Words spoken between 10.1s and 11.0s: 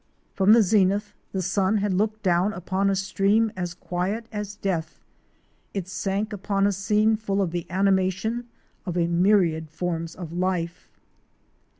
of life.